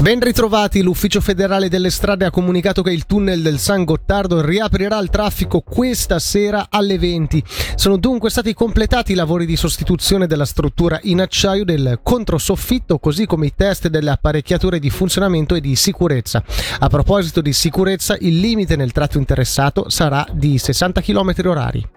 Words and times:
Ben 0.00 0.18
ritrovati, 0.18 0.80
l'Ufficio 0.80 1.20
federale 1.20 1.68
delle 1.68 1.90
strade 1.90 2.24
ha 2.24 2.30
comunicato 2.30 2.80
che 2.80 2.90
il 2.90 3.04
tunnel 3.04 3.42
del 3.42 3.58
San 3.58 3.84
Gottardo 3.84 4.40
riaprirà 4.40 4.96
al 4.96 5.10
traffico 5.10 5.60
questa 5.60 6.18
sera 6.18 6.68
alle 6.70 6.98
20. 6.98 7.44
Sono 7.74 7.98
dunque 7.98 8.30
stati 8.30 8.54
completati 8.54 9.12
i 9.12 9.14
lavori 9.14 9.44
di 9.44 9.56
sostituzione 9.56 10.26
della 10.26 10.46
struttura 10.46 10.98
in 11.02 11.20
acciaio 11.20 11.66
del 11.66 12.00
controsoffitto, 12.02 12.98
così 12.98 13.26
come 13.26 13.46
i 13.46 13.52
test 13.54 13.88
delle 13.88 14.08
apparecchiature 14.08 14.78
di 14.78 14.88
funzionamento 14.88 15.54
e 15.54 15.60
di 15.60 15.76
sicurezza. 15.76 16.42
A 16.78 16.88
proposito 16.88 17.42
di 17.42 17.52
sicurezza, 17.52 18.16
il 18.20 18.40
limite 18.40 18.76
nel 18.76 18.92
tratto 18.92 19.18
interessato 19.18 19.90
sarà 19.90 20.26
di 20.32 20.56
60 20.56 21.02
km 21.02 21.34
orari 21.44 21.88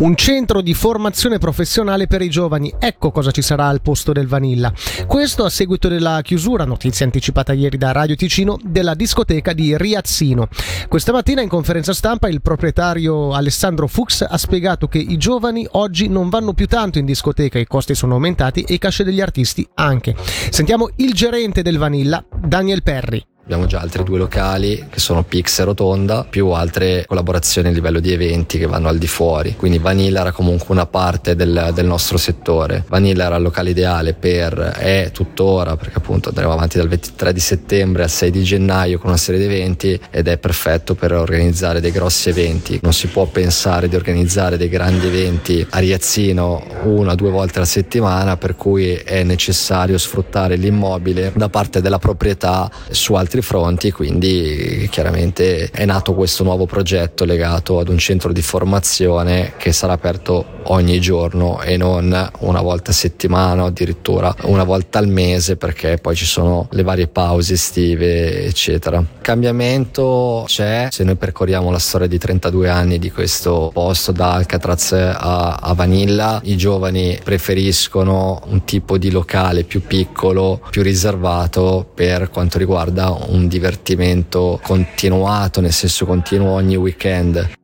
un 0.00 0.14
centro 0.16 0.60
di 0.60 0.72
formazione 0.74 1.38
professionale 1.38 2.06
per 2.06 2.22
i 2.22 2.28
giovani. 2.28 2.72
Ecco 2.78 3.10
cosa 3.10 3.30
ci 3.30 3.42
sarà 3.42 3.68
al 3.68 3.82
posto 3.82 4.12
del 4.12 4.26
Vanilla. 4.26 4.72
Questo 5.06 5.44
a 5.44 5.50
seguito 5.50 5.88
della 5.88 6.20
chiusura, 6.22 6.64
notizia 6.64 7.04
anticipata 7.04 7.52
ieri 7.52 7.76
da 7.76 7.92
Radio 7.92 8.16
Ticino, 8.16 8.58
della 8.62 8.94
discoteca 8.94 9.52
di 9.52 9.76
Riazzino. 9.76 10.48
Questa 10.88 11.12
mattina 11.12 11.42
in 11.42 11.48
conferenza 11.48 11.92
stampa 11.92 12.28
il 12.28 12.40
proprietario 12.40 13.32
Alessandro 13.32 13.86
Fuchs 13.86 14.24
ha 14.28 14.38
spiegato 14.38 14.88
che 14.88 14.98
i 14.98 15.16
giovani 15.16 15.66
oggi 15.72 16.08
non 16.08 16.28
vanno 16.28 16.54
più 16.54 16.66
tanto 16.66 16.98
in 16.98 17.04
discoteca, 17.04 17.58
i 17.58 17.66
costi 17.66 17.94
sono 17.94 18.14
aumentati 18.14 18.62
e 18.62 18.74
i 18.74 18.78
casce 18.78 19.04
degli 19.04 19.20
artisti 19.20 19.68
anche. 19.74 20.14
Sentiamo 20.50 20.88
il 20.96 21.12
gerente 21.12 21.62
del 21.62 21.78
Vanilla, 21.78 22.24
Daniel 22.34 22.82
Perri. 22.82 23.29
Abbiamo 23.42 23.66
già 23.66 23.80
altri 23.80 24.04
due 24.04 24.18
locali 24.18 24.86
che 24.88 25.00
sono 25.00 25.24
Pix 25.24 25.58
e 25.58 25.64
Rotonda, 25.64 26.24
più 26.28 26.48
altre 26.50 27.04
collaborazioni 27.06 27.68
a 27.68 27.70
livello 27.72 27.98
di 27.98 28.12
eventi 28.12 28.58
che 28.58 28.66
vanno 28.66 28.88
al 28.88 28.98
di 28.98 29.08
fuori. 29.08 29.56
Quindi 29.56 29.78
Vanilla 29.78 30.20
era 30.20 30.30
comunque 30.30 30.66
una 30.68 30.86
parte 30.86 31.34
del, 31.34 31.72
del 31.74 31.86
nostro 31.86 32.16
settore. 32.16 32.84
Vanilla 32.86 33.24
era 33.24 33.36
il 33.36 33.42
locale 33.42 33.70
ideale 33.70 34.14
per, 34.14 34.56
è 34.78 35.10
tuttora, 35.12 35.76
perché 35.76 35.98
appunto 35.98 36.28
andremo 36.28 36.52
avanti 36.52 36.78
dal 36.78 36.86
23 36.86 37.32
di 37.32 37.40
settembre 37.40 38.04
al 38.04 38.10
6 38.10 38.30
di 38.30 38.42
gennaio 38.44 38.98
con 38.98 39.08
una 39.08 39.18
serie 39.18 39.40
di 39.40 39.46
eventi 39.52 40.00
ed 40.10 40.28
è 40.28 40.38
perfetto 40.38 40.94
per 40.94 41.12
organizzare 41.12 41.80
dei 41.80 41.90
grossi 41.90 42.28
eventi. 42.28 42.78
Non 42.82 42.92
si 42.92 43.08
può 43.08 43.24
pensare 43.26 43.88
di 43.88 43.96
organizzare 43.96 44.58
dei 44.58 44.68
grandi 44.68 45.08
eventi 45.08 45.66
a 45.70 45.78
Riazzino 45.80 46.62
una 46.84 47.12
o 47.12 47.14
due 47.16 47.30
volte 47.30 47.56
alla 47.56 47.66
settimana, 47.66 48.36
per 48.36 48.54
cui 48.54 48.94
è 48.94 49.24
necessario 49.24 49.98
sfruttare 49.98 50.54
l'immobile 50.54 51.32
da 51.34 51.48
parte 51.48 51.80
della 51.80 51.98
proprietà 51.98 52.70
su 52.90 53.14
altri 53.14 53.29
altri 53.30 53.42
fronti, 53.42 53.92
quindi 53.92 54.88
chiaramente 54.90 55.70
è 55.70 55.84
nato 55.84 56.14
questo 56.14 56.42
nuovo 56.42 56.66
progetto 56.66 57.24
legato 57.24 57.78
ad 57.78 57.88
un 57.88 57.96
centro 57.96 58.32
di 58.32 58.42
formazione 58.42 59.52
che 59.56 59.70
sarà 59.70 59.92
aperto 59.92 60.58
ogni 60.64 61.00
giorno 61.00 61.62
e 61.62 61.76
non 61.76 62.30
una 62.40 62.60
volta 62.60 62.90
a 62.90 62.94
settimana 62.94 63.62
o 63.62 63.66
addirittura 63.66 64.34
una 64.42 64.64
volta 64.64 64.98
al 64.98 65.08
mese 65.08 65.56
perché 65.56 65.98
poi 65.98 66.14
ci 66.16 66.24
sono 66.24 66.66
le 66.72 66.82
varie 66.82 67.06
pause 67.06 67.54
estive 67.54 68.44
eccetera. 68.44 69.04
Cambiamento 69.20 70.44
c'è, 70.46 70.88
se 70.90 71.04
noi 71.04 71.14
percorriamo 71.14 71.70
la 71.70 71.78
storia 71.78 72.08
di 72.08 72.18
32 72.18 72.68
anni 72.68 72.98
di 72.98 73.10
questo 73.12 73.70
posto 73.72 74.10
da 74.10 74.34
Alcatraz 74.34 74.92
a, 74.92 75.54
a 75.54 75.72
Vanilla, 75.74 76.40
i 76.44 76.56
giovani 76.56 77.18
preferiscono 77.22 78.42
un 78.46 78.64
tipo 78.64 78.98
di 78.98 79.10
locale 79.10 79.62
più 79.62 79.82
piccolo, 79.86 80.60
più 80.70 80.82
riservato 80.82 81.88
per 81.94 82.30
quanto 82.30 82.58
riguarda 82.58 83.10
un 83.28 83.48
divertimento 83.48 84.58
continuato, 84.62 85.60
nel 85.60 85.72
senso 85.72 86.06
continuo 86.06 86.52
ogni 86.52 86.76
weekend. 86.76 87.58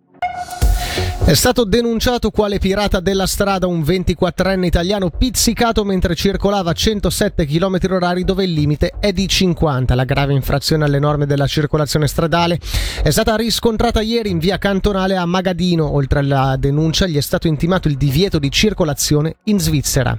È 1.25 1.35
stato 1.35 1.65
denunciato 1.65 2.31
quale 2.31 2.59
pirata 2.59 3.01
della 3.01 3.27
strada 3.27 3.67
un 3.67 3.81
24enne 3.81 4.65
italiano 4.65 5.11
pizzicato 5.11 5.83
mentre 5.83 6.15
circolava 6.15 6.71
a 6.71 6.73
107 6.73 7.45
km 7.47 7.79
h 7.79 8.23
dove 8.23 8.45
il 8.45 8.53
limite 8.53 8.93
è 9.01 9.13
di 9.13 9.27
50. 9.27 9.95
La 9.97 10.05
grave 10.05 10.35
infrazione 10.35 10.85
alle 10.85 11.01
norme 11.01 11.27
della 11.27 11.49
circolazione 11.49 12.07
stradale 12.07 12.61
è 13.03 13.11
stata 13.11 13.35
riscontrata 13.35 14.01
ieri 14.03 14.31
in 14.31 14.39
via 14.39 14.59
cantonale 14.59 15.17
a 15.17 15.27
Magadino. 15.27 15.93
Oltre 15.93 16.21
alla 16.21 16.55
denuncia 16.57 17.07
gli 17.07 17.17
è 17.17 17.23
stato 17.23 17.49
intimato 17.49 17.89
il 17.89 17.97
divieto 17.97 18.39
di 18.39 18.51
circolazione 18.51 19.37
in 19.45 19.59
Svizzera. 19.59 20.17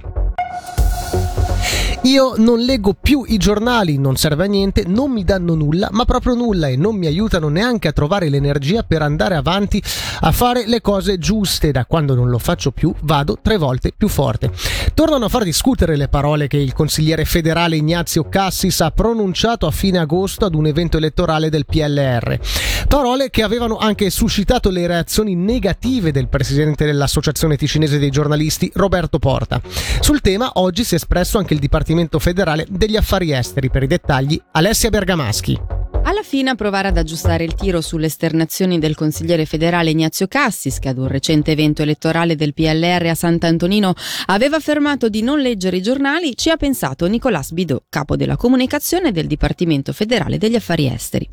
Io 2.02 2.34
non 2.36 2.60
leggo 2.60 2.94
più 2.94 3.24
i 3.26 3.38
giornali, 3.38 3.98
non 3.98 4.16
serve 4.16 4.44
a 4.44 4.46
niente, 4.46 4.84
non 4.86 5.10
mi 5.10 5.24
danno 5.24 5.54
nulla, 5.54 5.88
ma 5.90 6.04
proprio 6.04 6.34
nulla 6.34 6.68
e 6.68 6.76
non 6.76 6.96
mi 6.96 7.06
aiutano 7.06 7.48
neanche 7.48 7.88
a 7.88 7.92
trovare 7.92 8.28
l'energia 8.28 8.84
per 8.84 9.02
andare 9.02 9.34
avanti 9.34 9.82
a 10.20 10.30
fare 10.30 10.66
le 10.66 10.80
cose 10.80 11.18
giuste. 11.18 11.72
Da 11.72 11.86
quando 11.86 12.14
non 12.14 12.30
lo 12.30 12.38
faccio 12.38 12.70
più, 12.70 12.94
vado 13.02 13.38
tre 13.42 13.56
volte 13.56 13.92
più 13.94 14.06
forte. 14.06 14.52
Tornano 14.94 15.24
a 15.24 15.28
far 15.28 15.42
discutere 15.42 15.96
le 15.96 16.08
parole 16.08 16.46
che 16.46 16.56
il 16.56 16.72
consigliere 16.72 17.24
federale 17.24 17.76
Ignazio 17.76 18.28
Cassis 18.28 18.80
ha 18.80 18.92
pronunciato 18.92 19.66
a 19.66 19.72
fine 19.72 19.98
agosto 19.98 20.46
ad 20.46 20.54
un 20.54 20.66
evento 20.66 20.98
elettorale 20.98 21.50
del 21.50 21.66
PLR. 21.66 22.38
Parole 22.88 23.28
che 23.28 23.42
avevano 23.42 23.76
anche 23.76 24.08
suscitato 24.08 24.70
le 24.70 24.86
reazioni 24.86 25.34
negative 25.34 26.10
del 26.10 26.26
presidente 26.28 26.86
dell'Associazione 26.86 27.58
Ticinese 27.58 27.98
dei 27.98 28.08
giornalisti, 28.08 28.70
Roberto 28.74 29.18
Porta. 29.18 29.60
Sul 30.00 30.22
tema 30.22 30.52
oggi 30.54 30.84
si 30.84 30.94
è 30.94 30.96
espresso 30.96 31.36
anche 31.36 31.52
il 31.52 31.60
Dipartimento 31.60 32.18
federale 32.18 32.66
degli 32.66 32.96
Affari 32.96 33.30
Esteri. 33.30 33.68
Per 33.68 33.82
i 33.82 33.86
dettagli, 33.86 34.40
Alessia 34.52 34.88
Bergamaschi. 34.88 35.77
Alla 36.08 36.22
fine 36.22 36.48
a 36.48 36.54
provare 36.54 36.88
ad 36.88 36.96
aggiustare 36.96 37.44
il 37.44 37.52
tiro 37.52 37.82
sulle 37.82 38.06
esternazioni 38.06 38.78
del 38.78 38.94
consigliere 38.94 39.44
federale 39.44 39.90
Ignazio 39.90 40.26
Cassis, 40.26 40.78
che 40.78 40.88
ad 40.88 40.96
un 40.96 41.06
recente 41.06 41.50
evento 41.50 41.82
elettorale 41.82 42.34
del 42.34 42.54
PLR 42.54 43.08
a 43.08 43.14
Sant'Antonino 43.14 43.92
aveva 44.28 44.56
affermato 44.56 45.10
di 45.10 45.20
non 45.20 45.40
leggere 45.40 45.76
i 45.76 45.82
giornali, 45.82 46.34
ci 46.34 46.48
ha 46.48 46.56
pensato 46.56 47.06
Nicolas 47.06 47.52
Bidot, 47.52 47.82
capo 47.90 48.16
della 48.16 48.36
comunicazione 48.36 49.12
del 49.12 49.26
Dipartimento 49.26 49.92
federale 49.92 50.38
degli 50.38 50.54
affari 50.54 50.86
esteri. 50.86 51.28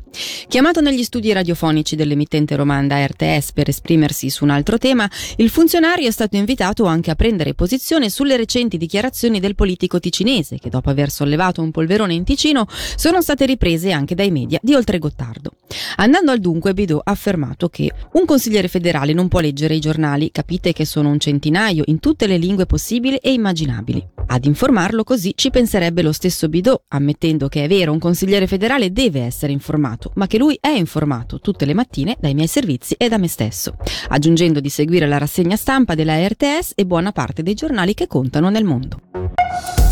Chiamato 0.46 0.82
negli 0.82 1.04
studi 1.04 1.32
radiofonici 1.32 1.96
dell'emittente 1.96 2.54
romanda 2.54 3.02
RTS 3.02 3.52
per 3.52 3.70
esprimersi 3.70 4.28
su 4.28 4.44
un 4.44 4.50
altro 4.50 4.76
tema, 4.76 5.10
il 5.36 5.48
funzionario 5.48 6.06
è 6.06 6.12
stato 6.12 6.36
invitato 6.36 6.84
anche 6.84 7.10
a 7.10 7.14
prendere 7.14 7.54
posizione 7.54 8.10
sulle 8.10 8.36
recenti 8.36 8.76
dichiarazioni 8.76 9.40
del 9.40 9.54
politico 9.54 9.98
ticinese, 10.00 10.58
che 10.58 10.68
dopo 10.68 10.90
aver 10.90 11.08
sollevato 11.08 11.62
un 11.62 11.70
polverone 11.70 12.12
in 12.12 12.24
Ticino 12.24 12.66
sono 12.68 13.22
state 13.22 13.46
riprese 13.46 13.90
anche 13.90 14.14
dai 14.14 14.30
media 14.30 14.60
di 14.66 14.74
Oltre 14.74 14.98
Gottardo. 14.98 15.52
Andando 15.98 16.32
al 16.32 16.40
dunque, 16.40 16.74
Bidot 16.74 17.02
ha 17.04 17.12
affermato 17.12 17.68
che 17.68 17.88
un 18.14 18.24
consigliere 18.24 18.66
federale 18.66 19.12
non 19.12 19.28
può 19.28 19.38
leggere 19.38 19.76
i 19.76 19.80
giornali, 19.80 20.32
capite 20.32 20.72
che 20.72 20.84
sono 20.84 21.08
un 21.08 21.20
centinaio 21.20 21.84
in 21.86 22.00
tutte 22.00 22.26
le 22.26 22.36
lingue 22.36 22.66
possibili 22.66 23.14
e 23.18 23.32
immaginabili. 23.32 24.04
Ad 24.26 24.44
informarlo 24.44 25.04
così 25.04 25.34
ci 25.36 25.50
penserebbe 25.50 26.02
lo 26.02 26.10
stesso 26.10 26.48
Bidot, 26.48 26.82
ammettendo 26.88 27.46
che 27.46 27.62
è 27.62 27.68
vero, 27.68 27.92
un 27.92 28.00
consigliere 28.00 28.48
federale 28.48 28.90
deve 28.90 29.20
essere 29.20 29.52
informato, 29.52 30.10
ma 30.16 30.26
che 30.26 30.36
lui 30.36 30.58
è 30.60 30.70
informato 30.70 31.38
tutte 31.38 31.64
le 31.64 31.74
mattine 31.74 32.16
dai 32.18 32.34
miei 32.34 32.48
servizi 32.48 32.94
e 32.98 33.08
da 33.08 33.18
me 33.18 33.28
stesso, 33.28 33.76
aggiungendo 34.08 34.58
di 34.58 34.68
seguire 34.68 35.06
la 35.06 35.18
rassegna 35.18 35.54
stampa 35.54 35.94
della 35.94 36.26
RTS 36.26 36.72
e 36.74 36.84
buona 36.84 37.12
parte 37.12 37.44
dei 37.44 37.54
giornali 37.54 37.94
che 37.94 38.08
contano 38.08 38.50
nel 38.50 38.64
mondo. 38.64 39.85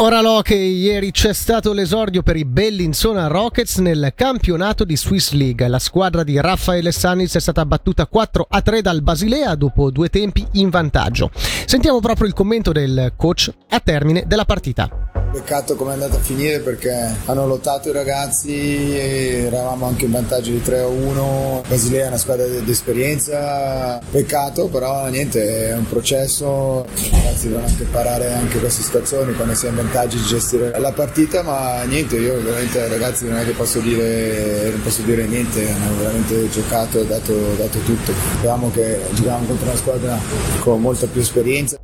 Ora 0.00 0.20
lo 0.20 0.42
che 0.42 0.54
ieri 0.54 1.10
c'è 1.10 1.32
stato 1.32 1.72
l'esordio 1.72 2.22
per 2.22 2.36
i 2.36 2.44
Bellinzona 2.44 3.26
Rockets 3.26 3.78
nel 3.78 4.12
campionato 4.14 4.84
di 4.84 4.96
Swiss 4.96 5.32
League. 5.32 5.66
La 5.66 5.80
squadra 5.80 6.22
di 6.22 6.40
Raffaele 6.40 6.92
Sanis 6.92 7.34
è 7.34 7.40
stata 7.40 7.66
battuta 7.66 8.06
4 8.06 8.46
a 8.48 8.62
3 8.62 8.80
dal 8.80 9.02
Basilea 9.02 9.56
dopo 9.56 9.90
due 9.90 10.08
tempi 10.08 10.46
in 10.52 10.70
vantaggio. 10.70 11.32
Sentiamo 11.34 11.98
proprio 11.98 12.28
il 12.28 12.32
commento 12.32 12.70
del 12.70 13.14
coach 13.16 13.52
a 13.70 13.80
termine 13.80 14.22
della 14.24 14.44
partita. 14.44 14.88
Peccato 15.30 15.74
come 15.76 15.90
è 15.90 15.92
andata 15.94 16.16
a 16.16 16.20
finire 16.20 16.60
perché 16.60 16.90
hanno 17.26 17.46
lottato 17.46 17.90
i 17.90 17.92
ragazzi, 17.92 18.96
eravamo 18.96 19.84
anche 19.86 20.06
in 20.06 20.12
vantaggio 20.12 20.52
di 20.52 20.62
3 20.62 20.78
a 20.78 20.86
1. 20.86 21.64
Basilea 21.68 22.04
è 22.04 22.08
una 22.08 22.16
squadra 22.16 22.46
di 22.46 22.70
esperienza, 22.70 24.00
peccato, 24.10 24.68
però 24.68 25.06
niente, 25.08 25.68
è 25.68 25.76
un 25.76 25.86
processo. 25.86 26.86
I 26.94 27.10
ragazzi 27.10 27.48
devono 27.48 27.66
anche 27.66 27.82
imparare 27.82 28.32
anche 28.32 28.58
queste 28.58 28.82
situazioni 28.82 29.34
quando 29.34 29.54
si 29.54 29.66
è 29.66 29.68
in 29.68 29.74
vantaggio 29.88 30.18
di 30.18 30.22
gestire 30.24 30.78
la 30.78 30.92
partita, 30.92 31.42
ma 31.42 31.82
niente, 31.84 32.16
io 32.16 32.40
veramente 32.42 32.86
ragazzi 32.88 33.26
non 33.26 33.38
è 33.38 33.44
che 33.44 33.52
posso 33.52 33.80
dire, 33.80 34.74
posso 34.82 35.02
dire 35.02 35.26
niente, 35.26 35.70
hanno 35.70 35.96
veramente 35.96 36.48
giocato 36.50 37.00
e 37.00 37.06
dato, 37.06 37.34
dato 37.56 37.78
tutto. 37.80 38.12
Speriamo 38.34 38.70
che 38.70 39.00
giochiamo 39.12 39.46
contro 39.46 39.66
una 39.66 39.76
squadra 39.76 40.18
con 40.60 40.80
molta 40.80 41.06
più 41.06 41.20
esperienza. 41.20 41.78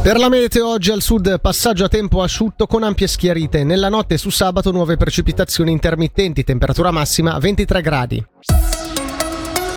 Per 0.00 0.18
la 0.18 0.28
meteo 0.28 0.68
oggi 0.68 0.90
al 0.90 1.00
sud 1.00 1.40
passaggio 1.40 1.84
a 1.84 1.88
tempo 1.88 2.22
asciutto 2.22 2.66
con 2.66 2.82
ampie 2.82 3.06
schiarite. 3.06 3.64
Nella 3.64 3.88
notte 3.88 4.18
su 4.18 4.30
sabato 4.30 4.70
nuove 4.70 4.96
precipitazioni 4.96 5.72
intermittenti, 5.72 6.44
temperatura 6.44 6.90
massima 6.90 7.38
23 7.38 7.80
gradi. 7.80 8.24